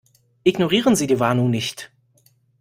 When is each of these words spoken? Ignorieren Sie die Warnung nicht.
Ignorieren 0.41 0.95
Sie 0.95 1.05
die 1.05 1.19
Warnung 1.19 1.51
nicht. 1.51 1.91